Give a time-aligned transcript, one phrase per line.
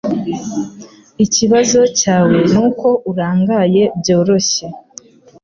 [1.25, 4.65] Ikibazo cyawe nuko urangaye byoroshye